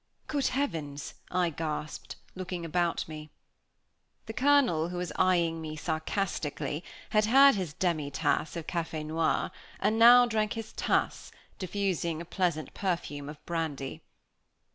[0.25, 3.29] "Good heavens!" I gasped, looking about me.
[4.25, 9.99] The Colonel, who was eyeing me sarcastically, had had his demitasse of café noir, and
[9.99, 14.01] now drank his tasse, diffusing a pleasant perfume of brandy.